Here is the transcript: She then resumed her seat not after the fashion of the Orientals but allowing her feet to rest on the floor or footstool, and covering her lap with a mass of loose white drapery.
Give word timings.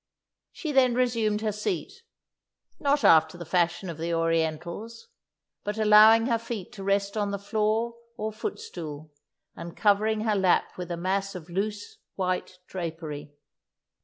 She 0.51 0.71
then 0.71 0.95
resumed 0.95 1.41
her 1.41 1.51
seat 1.51 1.93
not 2.79 3.03
after 3.03 3.37
the 3.37 3.45
fashion 3.45 3.87
of 3.87 3.99
the 3.99 4.11
Orientals 4.11 5.09
but 5.63 5.77
allowing 5.77 6.25
her 6.25 6.39
feet 6.39 6.71
to 6.71 6.83
rest 6.83 7.15
on 7.15 7.29
the 7.29 7.37
floor 7.37 7.93
or 8.17 8.33
footstool, 8.33 9.11
and 9.55 9.77
covering 9.77 10.21
her 10.21 10.33
lap 10.35 10.71
with 10.75 10.89
a 10.89 10.97
mass 10.97 11.35
of 11.35 11.51
loose 11.51 11.97
white 12.15 12.57
drapery. 12.67 13.29